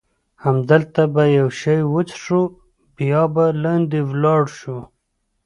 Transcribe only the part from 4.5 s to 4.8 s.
شو.